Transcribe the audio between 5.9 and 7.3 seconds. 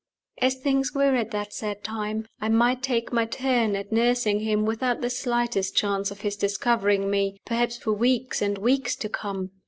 of his discovering